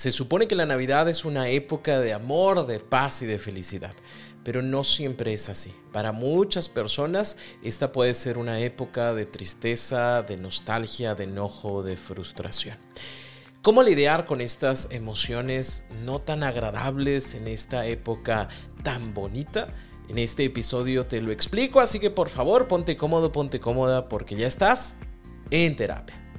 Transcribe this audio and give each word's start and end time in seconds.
Se 0.00 0.12
supone 0.12 0.48
que 0.48 0.54
la 0.54 0.64
Navidad 0.64 1.10
es 1.10 1.26
una 1.26 1.50
época 1.50 2.00
de 2.00 2.14
amor, 2.14 2.66
de 2.66 2.80
paz 2.80 3.20
y 3.20 3.26
de 3.26 3.36
felicidad, 3.36 3.92
pero 4.42 4.62
no 4.62 4.82
siempre 4.82 5.34
es 5.34 5.50
así. 5.50 5.74
Para 5.92 6.10
muchas 6.10 6.70
personas 6.70 7.36
esta 7.62 7.92
puede 7.92 8.14
ser 8.14 8.38
una 8.38 8.60
época 8.60 9.12
de 9.12 9.26
tristeza, 9.26 10.22
de 10.22 10.38
nostalgia, 10.38 11.14
de 11.14 11.24
enojo, 11.24 11.82
de 11.82 11.98
frustración. 11.98 12.78
¿Cómo 13.60 13.82
lidiar 13.82 14.24
con 14.24 14.40
estas 14.40 14.88
emociones 14.90 15.84
no 16.02 16.18
tan 16.18 16.44
agradables 16.44 17.34
en 17.34 17.46
esta 17.46 17.84
época 17.84 18.48
tan 18.82 19.12
bonita? 19.12 19.68
En 20.08 20.16
este 20.16 20.44
episodio 20.44 21.04
te 21.08 21.20
lo 21.20 21.30
explico, 21.30 21.78
así 21.78 21.98
que 21.98 22.10
por 22.10 22.30
favor 22.30 22.68
ponte 22.68 22.96
cómodo, 22.96 23.32
ponte 23.32 23.60
cómoda 23.60 24.08
porque 24.08 24.34
ya 24.34 24.46
estás 24.46 24.96
en 25.50 25.76
terapia. 25.76 26.29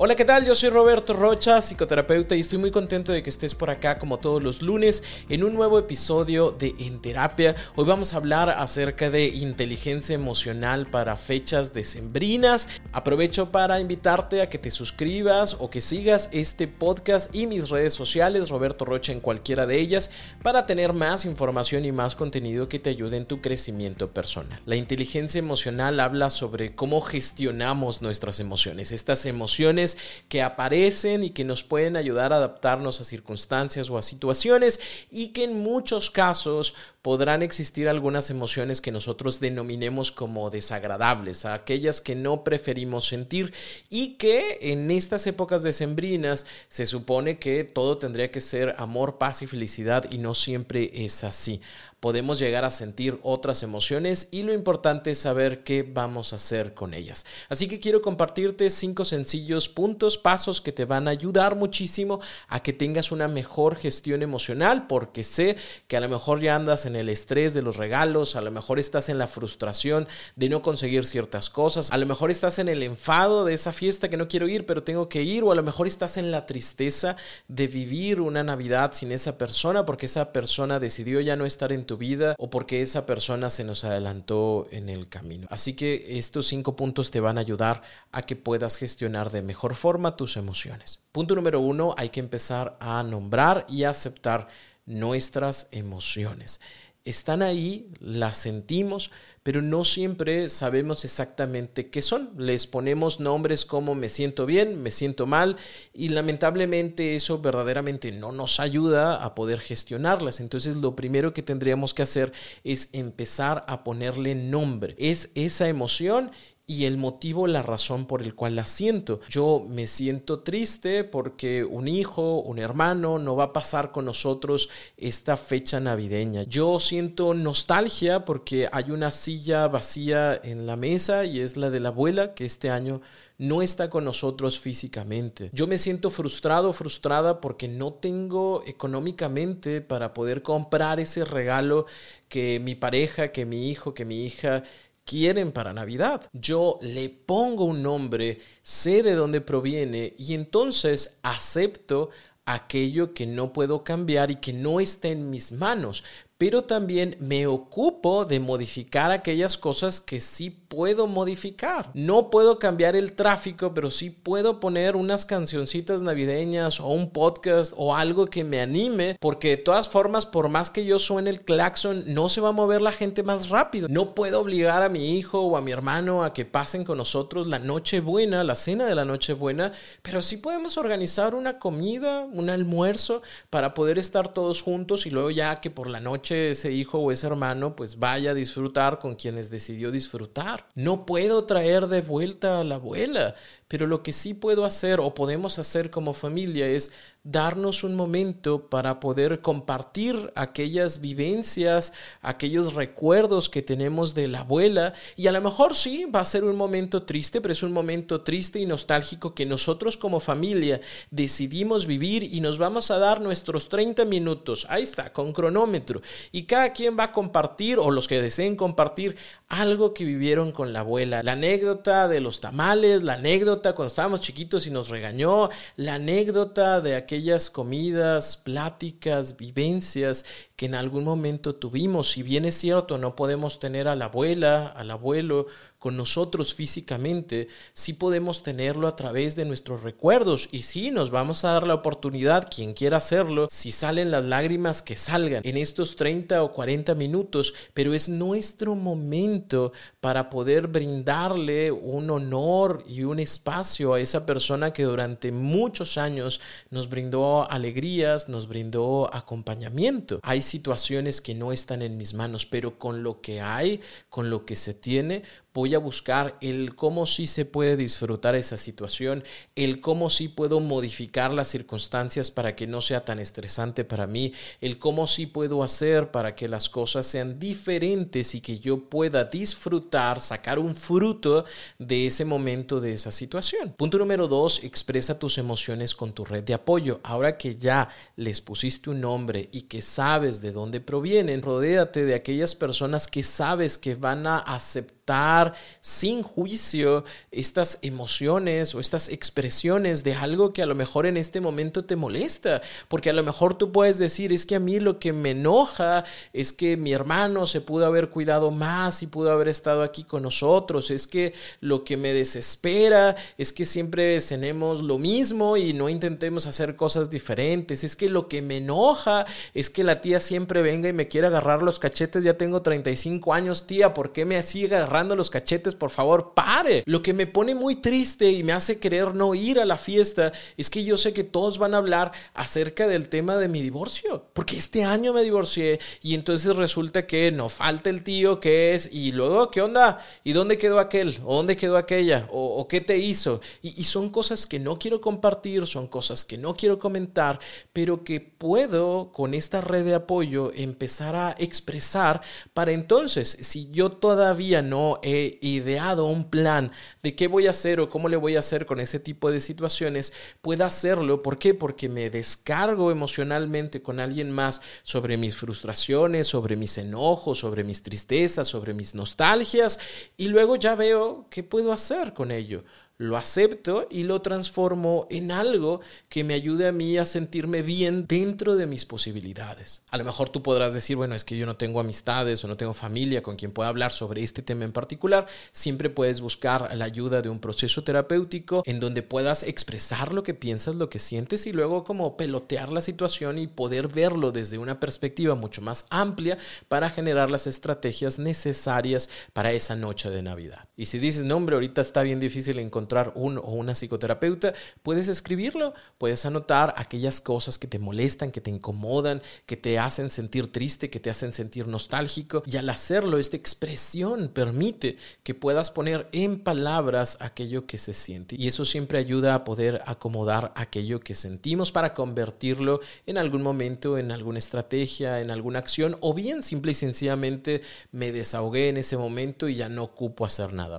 Hola, 0.00 0.14
¿qué 0.14 0.24
tal? 0.24 0.46
Yo 0.46 0.54
soy 0.54 0.70
Roberto 0.70 1.12
Rocha, 1.12 1.60
psicoterapeuta, 1.60 2.36
y 2.36 2.40
estoy 2.40 2.60
muy 2.60 2.70
contento 2.70 3.10
de 3.10 3.20
que 3.20 3.30
estés 3.30 3.56
por 3.56 3.68
acá 3.68 3.98
como 3.98 4.18
todos 4.18 4.40
los 4.40 4.62
lunes 4.62 5.02
en 5.28 5.42
un 5.42 5.54
nuevo 5.54 5.76
episodio 5.76 6.52
de 6.52 6.72
En 6.78 7.02
Terapia. 7.02 7.56
Hoy 7.74 7.84
vamos 7.84 8.14
a 8.14 8.18
hablar 8.18 8.48
acerca 8.48 9.10
de 9.10 9.26
inteligencia 9.26 10.14
emocional 10.14 10.86
para 10.86 11.16
fechas 11.16 11.74
decembrinas. 11.74 12.68
Aprovecho 12.92 13.50
para 13.50 13.80
invitarte 13.80 14.40
a 14.40 14.48
que 14.48 14.58
te 14.58 14.70
suscribas 14.70 15.56
o 15.58 15.68
que 15.68 15.80
sigas 15.80 16.28
este 16.30 16.68
podcast 16.68 17.34
y 17.34 17.48
mis 17.48 17.68
redes 17.68 17.92
sociales, 17.92 18.50
Roberto 18.50 18.84
Rocha 18.84 19.10
en 19.10 19.18
cualquiera 19.18 19.66
de 19.66 19.80
ellas, 19.80 20.12
para 20.44 20.64
tener 20.64 20.92
más 20.92 21.24
información 21.24 21.84
y 21.84 21.90
más 21.90 22.14
contenido 22.14 22.68
que 22.68 22.78
te 22.78 22.90
ayude 22.90 23.16
en 23.16 23.26
tu 23.26 23.40
crecimiento 23.40 24.12
personal. 24.12 24.60
La 24.64 24.76
inteligencia 24.76 25.40
emocional 25.40 25.98
habla 25.98 26.30
sobre 26.30 26.76
cómo 26.76 27.00
gestionamos 27.00 28.00
nuestras 28.00 28.38
emociones, 28.38 28.92
estas 28.92 29.26
emociones 29.26 29.87
que 30.28 30.42
aparecen 30.42 31.24
y 31.24 31.30
que 31.30 31.44
nos 31.44 31.64
pueden 31.64 31.96
ayudar 31.96 32.32
a 32.32 32.36
adaptarnos 32.36 33.00
a 33.00 33.04
circunstancias 33.04 33.88
o 33.88 33.96
a 33.96 34.02
situaciones 34.02 34.80
y 35.10 35.28
que 35.28 35.44
en 35.44 35.60
muchos 35.60 36.10
casos 36.10 36.74
podrán 37.02 37.42
existir 37.42 37.88
algunas 37.88 38.28
emociones 38.28 38.80
que 38.80 38.92
nosotros 38.92 39.40
denominemos 39.40 40.12
como 40.12 40.50
desagradables, 40.50 41.44
aquellas 41.46 42.00
que 42.00 42.14
no 42.14 42.44
preferimos 42.44 43.06
sentir 43.06 43.54
y 43.88 44.14
que 44.14 44.58
en 44.60 44.90
estas 44.90 45.26
épocas 45.26 45.62
decembrinas 45.62 46.44
se 46.68 46.86
supone 46.86 47.38
que 47.38 47.64
todo 47.64 47.98
tendría 47.98 48.30
que 48.30 48.40
ser 48.40 48.74
amor, 48.78 49.16
paz 49.16 49.42
y 49.42 49.46
felicidad 49.46 50.10
y 50.10 50.18
no 50.18 50.34
siempre 50.34 50.90
es 50.92 51.24
así 51.24 51.60
podemos 52.00 52.38
llegar 52.38 52.64
a 52.64 52.70
sentir 52.70 53.18
otras 53.22 53.62
emociones 53.62 54.28
y 54.30 54.42
lo 54.42 54.54
importante 54.54 55.10
es 55.10 55.18
saber 55.18 55.64
qué 55.64 55.82
vamos 55.82 56.32
a 56.32 56.36
hacer 56.36 56.74
con 56.74 56.94
ellas. 56.94 57.26
Así 57.48 57.66
que 57.66 57.80
quiero 57.80 58.02
compartirte 58.02 58.70
cinco 58.70 59.04
sencillos 59.04 59.68
puntos, 59.78 60.18
pasos 60.18 60.60
que 60.60 60.72
te 60.72 60.86
van 60.86 61.06
a 61.06 61.12
ayudar 61.12 61.54
muchísimo 61.54 62.18
a 62.48 62.64
que 62.64 62.72
tengas 62.72 63.12
una 63.12 63.28
mejor 63.28 63.76
gestión 63.76 64.24
emocional 64.24 64.88
porque 64.88 65.22
sé 65.22 65.56
que 65.86 65.96
a 65.96 66.00
lo 66.00 66.08
mejor 66.08 66.40
ya 66.40 66.56
andas 66.56 66.84
en 66.84 66.96
el 66.96 67.08
estrés 67.08 67.54
de 67.54 67.62
los 67.62 67.76
regalos, 67.76 68.34
a 68.34 68.40
lo 68.40 68.50
mejor 68.50 68.80
estás 68.80 69.08
en 69.08 69.18
la 69.18 69.28
frustración 69.28 70.08
de 70.34 70.48
no 70.48 70.62
conseguir 70.62 71.06
ciertas 71.06 71.48
cosas, 71.48 71.92
a 71.92 71.96
lo 71.96 72.06
mejor 72.06 72.32
estás 72.32 72.58
en 72.58 72.68
el 72.68 72.82
enfado 72.82 73.44
de 73.44 73.54
esa 73.54 73.70
fiesta 73.70 74.08
que 74.08 74.16
no 74.16 74.26
quiero 74.26 74.48
ir 74.48 74.66
pero 74.66 74.82
tengo 74.82 75.08
que 75.08 75.22
ir 75.22 75.44
o 75.44 75.52
a 75.52 75.54
lo 75.54 75.62
mejor 75.62 75.86
estás 75.86 76.16
en 76.16 76.32
la 76.32 76.44
tristeza 76.44 77.14
de 77.46 77.68
vivir 77.68 78.20
una 78.20 78.42
Navidad 78.42 78.94
sin 78.94 79.12
esa 79.12 79.38
persona 79.38 79.86
porque 79.86 80.06
esa 80.06 80.32
persona 80.32 80.80
decidió 80.80 81.20
ya 81.20 81.36
no 81.36 81.46
estar 81.46 81.70
en 81.70 81.84
tu 81.84 81.96
vida 81.98 82.34
o 82.36 82.50
porque 82.50 82.82
esa 82.82 83.06
persona 83.06 83.48
se 83.48 83.62
nos 83.62 83.84
adelantó 83.84 84.66
en 84.72 84.88
el 84.88 85.08
camino. 85.08 85.46
Así 85.50 85.74
que 85.74 86.18
estos 86.18 86.48
cinco 86.48 86.74
puntos 86.74 87.12
te 87.12 87.20
van 87.20 87.38
a 87.38 87.42
ayudar 87.42 87.82
a 88.10 88.22
que 88.22 88.34
puedas 88.34 88.76
gestionar 88.76 89.30
de 89.30 89.42
mejor 89.42 89.67
forma 89.74 90.16
tus 90.16 90.36
emociones. 90.36 91.00
Punto 91.12 91.34
número 91.34 91.60
uno, 91.60 91.94
hay 91.96 92.10
que 92.10 92.20
empezar 92.20 92.76
a 92.80 93.02
nombrar 93.02 93.66
y 93.68 93.84
aceptar 93.84 94.48
nuestras 94.86 95.68
emociones 95.70 96.60
están 97.08 97.40
ahí, 97.40 97.90
las 98.00 98.36
sentimos, 98.36 99.10
pero 99.42 99.62
no 99.62 99.82
siempre 99.84 100.50
sabemos 100.50 101.06
exactamente 101.06 101.88
qué 101.88 102.02
son. 102.02 102.32
Les 102.36 102.66
ponemos 102.66 103.18
nombres 103.18 103.64
como 103.64 103.94
me 103.94 104.10
siento 104.10 104.44
bien, 104.44 104.82
me 104.82 104.90
siento 104.90 105.26
mal 105.26 105.56
y 105.94 106.10
lamentablemente 106.10 107.16
eso 107.16 107.38
verdaderamente 107.38 108.12
no 108.12 108.32
nos 108.32 108.60
ayuda 108.60 109.24
a 109.24 109.34
poder 109.34 109.60
gestionarlas. 109.60 110.40
Entonces 110.40 110.76
lo 110.76 110.94
primero 110.94 111.32
que 111.32 111.42
tendríamos 111.42 111.94
que 111.94 112.02
hacer 112.02 112.32
es 112.62 112.90
empezar 112.92 113.64
a 113.68 113.84
ponerle 113.84 114.34
nombre. 114.34 114.94
Es 114.98 115.30
esa 115.34 115.68
emoción 115.68 116.30
y 116.70 116.84
el 116.84 116.98
motivo, 116.98 117.46
la 117.46 117.62
razón 117.62 118.06
por 118.06 118.20
el 118.20 118.34
cual 118.34 118.54
la 118.54 118.66
siento. 118.66 119.20
Yo 119.30 119.64
me 119.66 119.86
siento 119.86 120.40
triste 120.40 121.02
porque 121.02 121.64
un 121.64 121.88
hijo, 121.88 122.40
un 122.40 122.58
hermano 122.58 123.18
no 123.18 123.34
va 123.34 123.44
a 123.44 123.52
pasar 123.54 123.90
con 123.90 124.04
nosotros 124.04 124.68
esta 124.98 125.38
fecha 125.38 125.80
navideña. 125.80 126.42
Yo 126.42 126.78
siento 126.78 127.32
nostalgia 127.32 128.26
porque 128.26 128.68
hay 128.70 128.90
una 128.90 129.10
silla 129.10 129.66
vacía 129.68 130.38
en 130.44 130.66
la 130.66 130.76
mesa 130.76 131.24
y 131.24 131.40
es 131.40 131.56
la 131.56 131.70
de 131.70 131.80
la 131.80 131.88
abuela 131.88 132.34
que 132.34 132.44
este 132.44 132.68
año 132.68 133.00
no 133.38 133.62
está 133.62 133.88
con 133.88 134.04
nosotros 134.04 134.60
físicamente. 134.60 135.48
Yo 135.54 135.66
me 135.68 135.78
siento 135.78 136.10
frustrado, 136.10 136.74
frustrada 136.74 137.40
porque 137.40 137.66
no 137.66 137.94
tengo 137.94 138.62
económicamente 138.66 139.80
para 139.80 140.12
poder 140.12 140.42
comprar 140.42 141.00
ese 141.00 141.24
regalo 141.24 141.86
que 142.28 142.60
mi 142.60 142.74
pareja, 142.74 143.28
que 143.28 143.46
mi 143.46 143.70
hijo, 143.70 143.94
que 143.94 144.04
mi 144.04 144.26
hija 144.26 144.64
quieren 145.08 145.52
para 145.52 145.72
Navidad. 145.72 146.28
Yo 146.34 146.78
le 146.82 147.08
pongo 147.08 147.64
un 147.64 147.82
nombre, 147.82 148.40
sé 148.62 149.02
de 149.02 149.14
dónde 149.14 149.40
proviene 149.40 150.14
y 150.18 150.34
entonces 150.34 151.18
acepto 151.22 152.10
aquello 152.44 153.14
que 153.14 153.26
no 153.26 153.54
puedo 153.54 153.84
cambiar 153.84 154.30
y 154.30 154.36
que 154.36 154.52
no 154.52 154.80
está 154.80 155.08
en 155.08 155.30
mis 155.30 155.50
manos, 155.50 156.04
pero 156.38 156.62
también 156.62 157.16
me 157.18 157.48
ocupo 157.48 158.24
de 158.24 158.38
modificar 158.38 159.10
aquellas 159.10 159.58
cosas 159.58 160.00
que 160.00 160.20
sí 160.20 160.50
puedo 160.50 161.08
modificar. 161.08 161.90
No 161.94 162.30
puedo 162.30 162.60
cambiar 162.60 162.94
el 162.94 163.14
tráfico, 163.14 163.74
pero 163.74 163.90
sí 163.90 164.10
puedo 164.10 164.60
poner 164.60 164.94
unas 164.94 165.26
cancioncitas 165.26 166.00
navideñas 166.00 166.78
o 166.78 166.88
un 166.88 167.10
podcast 167.10 167.72
o 167.76 167.96
algo 167.96 168.26
que 168.26 168.44
me 168.44 168.60
anime, 168.60 169.16
porque 169.18 169.48
de 169.48 169.56
todas 169.56 169.88
formas, 169.88 170.26
por 170.26 170.48
más 170.48 170.70
que 170.70 170.84
yo 170.84 171.00
suene 171.00 171.30
el 171.30 171.40
claxon, 171.40 172.04
no 172.06 172.28
se 172.28 172.40
va 172.40 172.50
a 172.50 172.52
mover 172.52 172.82
la 172.82 172.92
gente 172.92 173.24
más 173.24 173.48
rápido. 173.48 173.88
No 173.88 174.14
puedo 174.14 174.40
obligar 174.40 174.82
a 174.84 174.88
mi 174.88 175.18
hijo 175.18 175.40
o 175.40 175.56
a 175.56 175.60
mi 175.60 175.72
hermano 175.72 176.22
a 176.22 176.32
que 176.32 176.44
pasen 176.44 176.84
con 176.84 176.98
nosotros 176.98 177.48
la 177.48 177.58
noche 177.58 177.98
buena, 177.98 178.44
la 178.44 178.54
cena 178.54 178.86
de 178.86 178.94
la 178.94 179.04
noche 179.04 179.32
buena, 179.32 179.72
pero 180.02 180.22
sí 180.22 180.36
podemos 180.36 180.78
organizar 180.78 181.34
una 181.34 181.58
comida, 181.58 182.20
un 182.20 182.48
almuerzo 182.48 183.22
para 183.50 183.74
poder 183.74 183.98
estar 183.98 184.32
todos 184.32 184.62
juntos 184.62 185.06
y 185.06 185.10
luego 185.10 185.30
ya 185.30 185.60
que 185.60 185.70
por 185.70 185.88
la 185.88 185.98
noche 185.98 186.27
ese 186.30 186.72
hijo 186.72 186.98
o 186.98 187.12
ese 187.12 187.26
hermano 187.26 187.76
pues 187.76 187.98
vaya 187.98 188.30
a 188.30 188.34
disfrutar 188.34 188.98
con 188.98 189.14
quienes 189.14 189.50
decidió 189.50 189.90
disfrutar. 189.90 190.66
No 190.74 191.06
puedo 191.06 191.44
traer 191.44 191.88
de 191.88 192.00
vuelta 192.00 192.60
a 192.60 192.64
la 192.64 192.76
abuela, 192.76 193.34
pero 193.68 193.86
lo 193.86 194.02
que 194.02 194.12
sí 194.12 194.34
puedo 194.34 194.64
hacer 194.64 195.00
o 195.00 195.14
podemos 195.14 195.58
hacer 195.58 195.90
como 195.90 196.14
familia 196.14 196.66
es 196.66 196.92
darnos 197.24 197.84
un 197.84 197.94
momento 197.94 198.68
para 198.68 199.00
poder 199.00 199.40
compartir 199.40 200.32
aquellas 200.34 201.00
vivencias, 201.00 201.92
aquellos 202.22 202.74
recuerdos 202.74 203.48
que 203.48 203.62
tenemos 203.62 204.14
de 204.14 204.28
la 204.28 204.40
abuela. 204.40 204.94
Y 205.16 205.26
a 205.26 205.32
lo 205.32 205.40
mejor 205.40 205.74
sí, 205.74 206.06
va 206.06 206.20
a 206.20 206.24
ser 206.24 206.44
un 206.44 206.56
momento 206.56 207.02
triste, 207.02 207.40
pero 207.40 207.52
es 207.52 207.62
un 207.62 207.72
momento 207.72 208.22
triste 208.22 208.60
y 208.60 208.66
nostálgico 208.66 209.34
que 209.34 209.46
nosotros 209.46 209.96
como 209.96 210.20
familia 210.20 210.80
decidimos 211.10 211.86
vivir 211.86 212.22
y 212.22 212.40
nos 212.40 212.58
vamos 212.58 212.90
a 212.90 212.98
dar 212.98 213.20
nuestros 213.20 213.68
30 213.68 214.04
minutos. 214.04 214.66
Ahí 214.70 214.84
está, 214.84 215.12
con 215.12 215.32
cronómetro. 215.32 216.00
Y 216.32 216.44
cada 216.44 216.72
quien 216.72 216.98
va 216.98 217.04
a 217.04 217.12
compartir, 217.12 217.78
o 217.78 217.90
los 217.90 218.08
que 218.08 218.22
deseen 218.22 218.56
compartir, 218.56 219.16
algo 219.48 219.94
que 219.94 220.04
vivieron 220.04 220.52
con 220.52 220.72
la 220.72 220.80
abuela. 220.80 221.22
La 221.22 221.32
anécdota 221.32 222.08
de 222.08 222.20
los 222.20 222.40
tamales, 222.40 223.02
la 223.02 223.14
anécdota 223.14 223.74
cuando 223.74 223.88
estábamos 223.88 224.20
chiquitos 224.20 224.66
y 224.66 224.70
nos 224.70 224.88
regañó, 224.88 225.48
la 225.76 225.94
anécdota 225.94 226.80
de 226.80 226.96
aquellas 227.08 227.48
comidas, 227.48 228.36
pláticas, 228.36 229.38
vivencias 229.38 230.26
que 230.56 230.66
en 230.66 230.74
algún 230.74 231.04
momento 231.04 231.54
tuvimos. 231.54 232.10
Si 232.10 232.22
bien 232.22 232.44
es 232.44 232.56
cierto, 232.56 232.98
no 232.98 233.16
podemos 233.16 233.58
tener 233.58 233.88
a 233.88 233.96
la 233.96 234.04
abuela, 234.04 234.66
al 234.66 234.90
abuelo 234.90 235.46
con 235.78 235.96
nosotros 235.96 236.54
físicamente, 236.54 237.48
sí 237.72 237.92
podemos 237.92 238.42
tenerlo 238.42 238.88
a 238.88 238.96
través 238.96 239.36
de 239.36 239.44
nuestros 239.44 239.82
recuerdos 239.82 240.48
y 240.50 240.62
sí 240.62 240.90
nos 240.90 241.10
vamos 241.10 241.44
a 241.44 241.52
dar 241.52 241.66
la 241.66 241.74
oportunidad, 241.74 242.48
quien 242.52 242.74
quiera 242.74 242.96
hacerlo, 242.96 243.46
si 243.50 243.70
salen 243.72 244.10
las 244.10 244.24
lágrimas 244.24 244.82
que 244.82 244.96
salgan 244.96 245.42
en 245.44 245.56
estos 245.56 245.96
30 245.96 246.42
o 246.42 246.52
40 246.52 246.94
minutos, 246.94 247.54
pero 247.74 247.94
es 247.94 248.08
nuestro 248.08 248.74
momento 248.74 249.72
para 250.00 250.30
poder 250.30 250.66
brindarle 250.66 251.70
un 251.70 252.10
honor 252.10 252.84
y 252.88 253.04
un 253.04 253.20
espacio 253.20 253.94
a 253.94 254.00
esa 254.00 254.26
persona 254.26 254.72
que 254.72 254.82
durante 254.82 255.32
muchos 255.32 255.98
años 255.98 256.40
nos 256.70 256.88
brindó 256.88 257.50
alegrías, 257.50 258.28
nos 258.28 258.48
brindó 258.48 259.12
acompañamiento. 259.14 260.20
Hay 260.22 260.42
situaciones 260.42 261.20
que 261.20 261.34
no 261.34 261.52
están 261.52 261.82
en 261.82 261.96
mis 261.96 262.14
manos, 262.14 262.46
pero 262.46 262.78
con 262.78 263.02
lo 263.02 263.20
que 263.20 263.40
hay, 263.40 263.80
con 264.08 264.30
lo 264.30 264.44
que 264.44 264.56
se 264.56 264.74
tiene, 264.74 265.22
voy 265.58 265.74
a 265.74 265.80
buscar 265.80 266.38
el 266.40 266.76
cómo 266.76 267.04
sí 267.04 267.26
se 267.26 267.44
puede 267.44 267.76
disfrutar 267.76 268.36
esa 268.36 268.56
situación, 268.56 269.24
el 269.56 269.80
cómo 269.80 270.08
sí 270.08 270.28
puedo 270.28 270.60
modificar 270.60 271.32
las 271.32 271.48
circunstancias 271.48 272.30
para 272.30 272.54
que 272.54 272.68
no 272.68 272.80
sea 272.80 273.04
tan 273.04 273.18
estresante 273.18 273.84
para 273.84 274.06
mí, 274.06 274.32
el 274.60 274.78
cómo 274.78 275.08
sí 275.08 275.26
puedo 275.26 275.64
hacer 275.64 276.12
para 276.12 276.36
que 276.36 276.46
las 276.46 276.68
cosas 276.68 277.08
sean 277.08 277.40
diferentes 277.40 278.36
y 278.36 278.40
que 278.40 278.60
yo 278.60 278.88
pueda 278.88 279.24
disfrutar, 279.24 280.20
sacar 280.20 280.60
un 280.60 280.76
fruto 280.76 281.44
de 281.76 282.06
ese 282.06 282.24
momento, 282.24 282.80
de 282.80 282.92
esa 282.92 283.10
situación. 283.10 283.74
Punto 283.76 283.98
número 283.98 284.28
dos, 284.28 284.62
expresa 284.62 285.18
tus 285.18 285.38
emociones 285.38 285.96
con 285.96 286.12
tu 286.12 286.24
red 286.24 286.44
de 286.44 286.54
apoyo. 286.54 287.00
Ahora 287.02 287.36
que 287.36 287.56
ya 287.56 287.88
les 288.14 288.40
pusiste 288.40 288.90
un 288.90 289.00
nombre 289.00 289.48
y 289.50 289.62
que 289.62 289.82
sabes 289.82 290.40
de 290.40 290.52
dónde 290.52 290.80
provienen, 290.80 291.42
rodéate 291.42 292.04
de 292.04 292.14
aquellas 292.14 292.54
personas 292.54 293.08
que 293.08 293.24
sabes 293.24 293.76
que 293.76 293.96
van 293.96 294.28
a 294.28 294.38
aceptar 294.38 295.47
sin 295.80 296.22
juicio 296.22 297.04
estas 297.30 297.78
emociones 297.82 298.74
o 298.74 298.80
estas 298.80 299.08
expresiones 299.08 300.04
de 300.04 300.14
algo 300.14 300.52
que 300.52 300.62
a 300.62 300.66
lo 300.66 300.74
mejor 300.74 301.06
en 301.06 301.16
este 301.16 301.40
momento 301.40 301.84
te 301.84 301.96
molesta, 301.96 302.62
porque 302.88 303.10
a 303.10 303.12
lo 303.12 303.22
mejor 303.22 303.56
tú 303.56 303.72
puedes 303.72 303.98
decir, 303.98 304.32
es 304.32 304.46
que 304.46 304.54
a 304.56 304.60
mí 304.60 304.80
lo 304.80 304.98
que 304.98 305.12
me 305.12 305.32
enoja 305.32 306.04
es 306.32 306.52
que 306.52 306.76
mi 306.76 306.92
hermano 306.92 307.46
se 307.46 307.60
pudo 307.60 307.86
haber 307.86 308.10
cuidado 308.10 308.50
más 308.50 309.02
y 309.02 309.06
pudo 309.06 309.32
haber 309.32 309.48
estado 309.48 309.82
aquí 309.82 310.04
con 310.04 310.22
nosotros, 310.22 310.90
es 310.90 311.06
que 311.06 311.34
lo 311.60 311.84
que 311.84 311.96
me 311.96 312.12
desespera 312.12 313.16
es 313.36 313.52
que 313.52 313.66
siempre 313.66 314.20
cenemos 314.20 314.80
lo 314.82 314.98
mismo 314.98 315.56
y 315.56 315.72
no 315.72 315.88
intentemos 315.88 316.46
hacer 316.46 316.76
cosas 316.76 317.10
diferentes, 317.10 317.84
es 317.84 317.96
que 317.96 318.08
lo 318.08 318.28
que 318.28 318.42
me 318.42 318.58
enoja 318.58 319.26
es 319.54 319.70
que 319.70 319.84
la 319.84 320.00
tía 320.00 320.20
siempre 320.20 320.62
venga 320.62 320.88
y 320.88 320.92
me 320.92 321.08
quiera 321.08 321.28
agarrar 321.28 321.62
los 321.62 321.78
cachetes, 321.78 322.24
ya 322.24 322.34
tengo 322.34 322.62
35 322.62 323.34
años, 323.34 323.66
tía, 323.66 323.94
¿por 323.94 324.12
qué 324.12 324.24
me 324.24 324.42
sigue 324.42 324.76
agarrando? 324.76 325.08
los 325.16 325.30
cachetes, 325.30 325.37
por 325.78 325.90
favor, 325.90 326.32
pare. 326.34 326.82
Lo 326.86 327.02
que 327.02 327.12
me 327.12 327.26
pone 327.26 327.54
muy 327.54 327.76
triste 327.76 328.30
y 328.30 328.42
me 328.42 328.52
hace 328.52 328.78
querer 328.78 329.14
no 329.14 329.34
ir 329.34 329.58
a 329.60 329.64
la 329.64 329.76
fiesta 329.76 330.32
es 330.56 330.70
que 330.70 330.84
yo 330.84 330.96
sé 330.96 331.12
que 331.12 331.24
todos 331.24 331.58
van 331.58 331.74
a 331.74 331.78
hablar 331.78 332.12
acerca 332.34 332.86
del 332.86 333.08
tema 333.08 333.36
de 333.36 333.48
mi 333.48 333.62
divorcio, 333.62 334.26
porque 334.32 334.56
este 334.56 334.84
año 334.84 335.12
me 335.12 335.22
divorcié 335.22 335.80
y 336.02 336.14
entonces 336.14 336.54
resulta 336.56 337.06
que 337.06 337.30
no 337.32 337.48
falta 337.48 337.90
el 337.90 338.02
tío 338.02 338.40
que 338.40 338.74
es 338.74 338.88
y 338.92 339.12
luego, 339.12 339.50
¿qué 339.50 339.62
onda? 339.62 340.04
¿Y 340.24 340.32
dónde 340.32 340.58
quedó 340.58 340.78
aquel? 340.78 341.20
¿O 341.24 341.36
dónde 341.36 341.56
quedó 341.56 341.76
aquella? 341.76 342.28
¿O, 342.30 342.66
qué 342.68 342.80
te 342.80 342.98
hizo? 342.98 343.40
Y, 343.62 343.80
y 343.80 343.84
son 343.84 344.10
cosas 344.10 344.46
que 344.46 344.58
no 344.58 344.78
quiero 344.78 345.00
compartir, 345.00 345.66
son 345.66 345.86
cosas 345.86 346.24
que 346.24 346.38
no 346.38 346.54
quiero 346.54 346.78
comentar, 346.78 347.40
pero 347.72 348.04
que 348.04 348.20
puedo 348.20 349.12
con 349.12 349.34
esta 349.34 349.60
red 349.60 349.84
de 349.84 349.94
apoyo 349.94 350.52
empezar 350.54 351.16
a 351.16 351.34
expresar 351.38 352.20
para 352.54 352.72
entonces, 352.72 353.36
si 353.40 353.70
yo 353.70 353.90
todavía 353.90 354.62
no 354.62 354.98
he 355.02 355.17
ideado 355.40 356.06
un 356.06 356.28
plan 356.30 356.70
de 357.02 357.14
qué 357.14 357.26
voy 357.28 357.46
a 357.46 357.50
hacer 357.50 357.80
o 357.80 357.88
cómo 357.88 358.08
le 358.08 358.16
voy 358.16 358.36
a 358.36 358.40
hacer 358.40 358.66
con 358.66 358.80
ese 358.80 359.00
tipo 359.00 359.30
de 359.30 359.40
situaciones, 359.40 360.12
pueda 360.42 360.66
hacerlo. 360.66 361.22
¿Por 361.22 361.38
qué? 361.38 361.54
Porque 361.54 361.88
me 361.88 362.10
descargo 362.10 362.90
emocionalmente 362.90 363.82
con 363.82 364.00
alguien 364.00 364.30
más 364.30 364.60
sobre 364.82 365.16
mis 365.16 365.36
frustraciones, 365.36 366.26
sobre 366.26 366.56
mis 366.56 366.78
enojos, 366.78 367.38
sobre 367.38 367.64
mis 367.64 367.82
tristezas, 367.82 368.48
sobre 368.48 368.74
mis 368.74 368.94
nostalgias 368.94 369.78
y 370.16 370.28
luego 370.28 370.56
ya 370.56 370.74
veo 370.74 371.26
qué 371.30 371.42
puedo 371.42 371.72
hacer 371.72 372.14
con 372.14 372.30
ello 372.30 372.64
lo 372.98 373.16
acepto 373.16 373.86
y 373.90 374.02
lo 374.02 374.20
transformo 374.22 375.06
en 375.08 375.30
algo 375.30 375.80
que 376.08 376.24
me 376.24 376.34
ayude 376.34 376.66
a 376.66 376.72
mí 376.72 376.98
a 376.98 377.06
sentirme 377.06 377.62
bien 377.62 378.06
dentro 378.08 378.56
de 378.56 378.66
mis 378.66 378.84
posibilidades. 378.84 379.82
A 379.88 379.98
lo 379.98 380.04
mejor 380.04 380.30
tú 380.30 380.42
podrás 380.42 380.74
decir, 380.74 380.96
bueno, 380.96 381.14
es 381.14 381.24
que 381.24 381.38
yo 381.38 381.46
no 381.46 381.56
tengo 381.56 381.78
amistades 381.78 382.42
o 382.42 382.48
no 382.48 382.56
tengo 382.56 382.74
familia 382.74 383.22
con 383.22 383.36
quien 383.36 383.52
pueda 383.52 383.68
hablar 383.68 383.92
sobre 383.92 384.24
este 384.24 384.42
tema 384.42 384.64
en 384.64 384.72
particular. 384.72 385.26
Siempre 385.52 385.90
puedes 385.90 386.20
buscar 386.20 386.74
la 386.76 386.84
ayuda 386.84 387.22
de 387.22 387.28
un 387.28 387.38
proceso 387.38 387.84
terapéutico 387.84 388.64
en 388.66 388.80
donde 388.80 389.02
puedas 389.02 389.44
expresar 389.44 390.12
lo 390.12 390.24
que 390.24 390.34
piensas, 390.34 390.74
lo 390.74 390.90
que 390.90 390.98
sientes 390.98 391.46
y 391.46 391.52
luego 391.52 391.84
como 391.84 392.16
pelotear 392.16 392.70
la 392.70 392.80
situación 392.80 393.38
y 393.38 393.46
poder 393.46 393.86
verlo 393.86 394.32
desde 394.32 394.58
una 394.58 394.80
perspectiva 394.80 395.36
mucho 395.36 395.62
más 395.62 395.86
amplia 395.90 396.36
para 396.66 396.90
generar 396.90 397.30
las 397.30 397.46
estrategias 397.46 398.18
necesarias 398.18 399.08
para 399.32 399.52
esa 399.52 399.76
noche 399.76 400.10
de 400.10 400.24
Navidad. 400.24 400.68
Y 400.76 400.86
si 400.86 400.98
dices, 400.98 401.22
no, 401.22 401.36
hombre, 401.36 401.54
ahorita 401.54 401.80
está 401.80 402.02
bien 402.02 402.18
difícil 402.18 402.58
encontrar 402.58 402.87
un 403.14 403.38
o 403.38 403.52
una 403.52 403.74
psicoterapeuta, 403.74 404.54
puedes 404.82 405.08
escribirlo, 405.08 405.74
puedes 405.98 406.24
anotar 406.26 406.74
aquellas 406.76 407.20
cosas 407.20 407.58
que 407.58 407.66
te 407.66 407.78
molestan, 407.78 408.30
que 408.30 408.40
te 408.40 408.50
incomodan, 408.50 409.22
que 409.46 409.56
te 409.56 409.78
hacen 409.78 410.10
sentir 410.10 410.50
triste, 410.52 410.90
que 410.90 411.00
te 411.00 411.10
hacen 411.10 411.32
sentir 411.32 411.66
nostálgico. 411.68 412.42
Y 412.46 412.56
al 412.56 412.68
hacerlo, 412.68 413.18
esta 413.18 413.36
expresión 413.36 414.28
permite 414.28 414.96
que 415.22 415.34
puedas 415.34 415.70
poner 415.70 416.08
en 416.12 416.40
palabras 416.40 417.18
aquello 417.20 417.66
que 417.66 417.78
se 417.78 417.92
siente. 417.92 418.36
Y 418.38 418.48
eso 418.48 418.64
siempre 418.64 418.98
ayuda 418.98 419.34
a 419.34 419.44
poder 419.44 419.82
acomodar 419.86 420.52
aquello 420.54 421.00
que 421.00 421.14
sentimos 421.14 421.72
para 421.72 421.94
convertirlo 421.94 422.80
en 423.06 423.18
algún 423.18 423.42
momento, 423.42 423.98
en 423.98 424.12
alguna 424.12 424.38
estrategia, 424.38 425.20
en 425.20 425.30
alguna 425.30 425.58
acción, 425.58 425.96
o 426.00 426.14
bien 426.14 426.42
simple 426.42 426.72
y 426.72 426.74
sencillamente 426.74 427.62
me 427.92 428.12
desahogué 428.12 428.68
en 428.68 428.76
ese 428.78 428.96
momento 428.96 429.48
y 429.48 429.56
ya 429.56 429.68
no 429.68 429.84
ocupo 429.84 430.24
hacer 430.24 430.52
nada. 430.52 430.78